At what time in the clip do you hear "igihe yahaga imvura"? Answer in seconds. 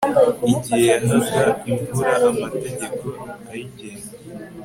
0.53-2.13